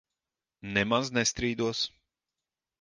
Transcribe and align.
Nemaz 0.77 1.13
nestrīdos. 1.19 1.85